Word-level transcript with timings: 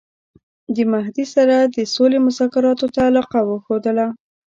د 0.75 0.77
مهدي 0.93 1.25
سره 1.35 1.55
د 1.75 1.77
سولي 1.93 2.19
مذاکراتو 2.27 2.87
ته 2.93 2.99
علاقه 3.09 3.39
وښودله. 3.49 4.07